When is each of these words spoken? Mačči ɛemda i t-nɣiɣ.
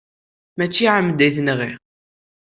Mačči 0.57 0.85
ɛemda 0.95 1.23
i 1.27 1.31
t-nɣiɣ. 1.35 1.79